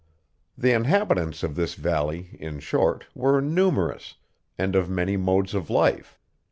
[0.57, 4.15] The inhabitants of this valley, in short, were numerous,
[4.57, 6.17] and of many modes of life.